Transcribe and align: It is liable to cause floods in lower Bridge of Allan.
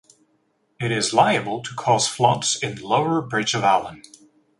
It 0.79 0.91
is 0.91 1.13
liable 1.13 1.61
to 1.61 1.75
cause 1.75 2.07
floods 2.07 2.57
in 2.63 2.81
lower 2.81 3.21
Bridge 3.21 3.53
of 3.53 3.63
Allan. 3.63 4.01